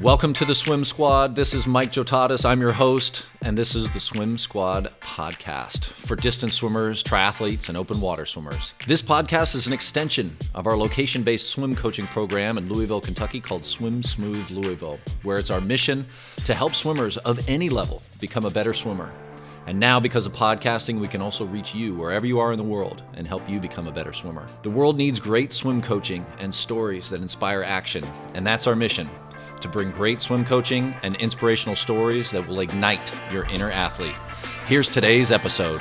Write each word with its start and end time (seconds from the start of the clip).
Welcome 0.00 0.32
to 0.34 0.44
the 0.44 0.54
Swim 0.54 0.84
Squad. 0.84 1.36
This 1.36 1.54
is 1.54 1.66
Mike 1.66 1.92
Jotatis. 1.92 2.44
I'm 2.44 2.60
your 2.60 2.72
host, 2.72 3.26
and 3.40 3.56
this 3.56 3.76
is 3.76 3.88
the 3.90 4.00
Swim 4.00 4.36
Squad 4.36 4.92
podcast 5.00 5.84
for 5.92 6.16
distance 6.16 6.54
swimmers, 6.54 7.04
triathletes, 7.04 7.68
and 7.68 7.78
open 7.78 8.00
water 8.00 8.26
swimmers. 8.26 8.74
This 8.86 9.00
podcast 9.00 9.54
is 9.54 9.68
an 9.68 9.72
extension 9.72 10.36
of 10.54 10.66
our 10.66 10.76
location 10.76 11.22
based 11.22 11.50
swim 11.50 11.76
coaching 11.76 12.06
program 12.06 12.58
in 12.58 12.68
Louisville, 12.68 13.00
Kentucky 13.00 13.38
called 13.38 13.64
Swim 13.64 14.02
Smooth 14.02 14.50
Louisville, 14.50 14.98
where 15.22 15.38
it's 15.38 15.50
our 15.50 15.60
mission 15.60 16.06
to 16.46 16.54
help 16.54 16.74
swimmers 16.74 17.16
of 17.18 17.48
any 17.48 17.68
level 17.68 18.02
become 18.18 18.44
a 18.44 18.50
better 18.50 18.74
swimmer. 18.74 19.12
And 19.66 19.78
now, 19.78 20.00
because 20.00 20.26
of 20.26 20.32
podcasting, 20.32 20.98
we 20.98 21.06
can 21.06 21.22
also 21.22 21.44
reach 21.44 21.72
you 21.72 21.94
wherever 21.94 22.26
you 22.26 22.40
are 22.40 22.50
in 22.50 22.58
the 22.58 22.64
world 22.64 23.04
and 23.14 23.28
help 23.28 23.48
you 23.48 23.60
become 23.60 23.86
a 23.86 23.92
better 23.92 24.12
swimmer. 24.12 24.48
The 24.62 24.70
world 24.70 24.96
needs 24.96 25.20
great 25.20 25.52
swim 25.52 25.80
coaching 25.80 26.26
and 26.40 26.52
stories 26.52 27.08
that 27.10 27.22
inspire 27.22 27.62
action, 27.62 28.04
and 28.34 28.44
that's 28.44 28.66
our 28.66 28.74
mission 28.74 29.08
to 29.62 29.68
bring 29.68 29.90
great 29.90 30.20
swim 30.20 30.44
coaching 30.44 30.94
and 31.02 31.16
inspirational 31.16 31.74
stories 31.74 32.30
that 32.30 32.46
will 32.46 32.60
ignite 32.60 33.12
your 33.32 33.44
inner 33.44 33.70
athlete. 33.70 34.14
Here's 34.66 34.88
today's 34.88 35.32
episode. 35.32 35.80